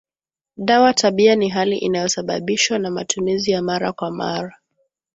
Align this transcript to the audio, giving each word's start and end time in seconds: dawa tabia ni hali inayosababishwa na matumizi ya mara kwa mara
dawa 0.57 0.93
tabia 0.93 1.35
ni 1.35 1.49
hali 1.49 1.77
inayosababishwa 1.77 2.79
na 2.79 2.91
matumizi 2.91 3.51
ya 3.51 3.61
mara 3.61 3.91
kwa 3.93 4.11
mara 4.11 4.57